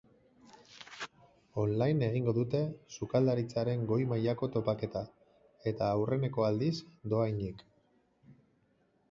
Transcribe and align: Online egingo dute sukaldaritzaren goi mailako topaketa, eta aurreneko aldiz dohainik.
Online 1.63 2.07
egingo 2.13 2.33
dute 2.37 2.61
sukaldaritzaren 2.95 3.85
goi 3.93 3.99
mailako 4.13 4.51
topaketa, 4.57 5.05
eta 5.75 5.91
aurreneko 5.99 6.49
aldiz 6.49 6.73
dohainik. 7.15 7.65